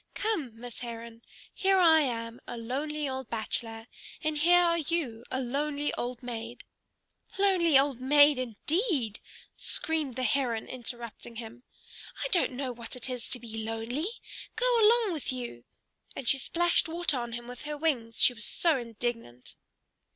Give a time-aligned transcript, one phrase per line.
[0.15, 1.21] Come, Miss Heron!
[1.53, 3.85] Here I am a lonely old bachelor,
[4.23, 6.63] and here are you a lonely old maid"
[7.37, 9.19] "Lonely old maid, indeed!"
[9.53, 11.61] screamed the Heron interrupting him.
[12.25, 14.07] "I don't know what it is to be lonely.
[14.55, 15.65] Go along with you!"
[16.15, 19.53] and she splashed water on him with her wings, she was so indignant.